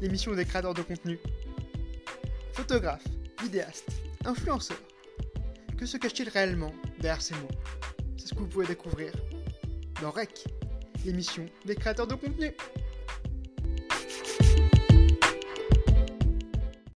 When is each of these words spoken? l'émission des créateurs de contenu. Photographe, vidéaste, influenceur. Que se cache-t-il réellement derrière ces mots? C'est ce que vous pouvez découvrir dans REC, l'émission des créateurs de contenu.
l'émission 0.00 0.34
des 0.34 0.44
créateurs 0.44 0.74
de 0.74 0.82
contenu. 0.82 1.18
Photographe, 2.52 3.04
vidéaste, 3.42 3.90
influenceur. 4.24 4.78
Que 5.76 5.86
se 5.86 5.96
cache-t-il 5.96 6.28
réellement 6.28 6.72
derrière 7.00 7.22
ces 7.22 7.34
mots? 7.34 7.48
C'est 8.16 8.28
ce 8.28 8.34
que 8.34 8.40
vous 8.40 8.48
pouvez 8.48 8.66
découvrir 8.66 9.12
dans 10.00 10.10
REC, 10.10 10.44
l'émission 11.04 11.46
des 11.64 11.74
créateurs 11.74 12.06
de 12.06 12.14
contenu. 12.14 12.52